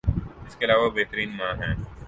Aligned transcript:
اس 0.45 0.55
کے 0.55 0.65
علاوہ 0.65 0.85
وہ 0.85 0.89
بہترین 0.89 1.37
ماں 1.37 1.53
ہیں 1.61 1.73